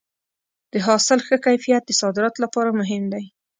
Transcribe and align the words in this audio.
د 0.71 0.73
حاصل 0.85 1.19
ښه 1.27 1.35
کیفیت 1.45 1.83
د 1.85 1.91
صادراتو 2.01 2.41
لپاره 2.45 2.69
مهم 2.79 3.03
دی. 3.13 3.25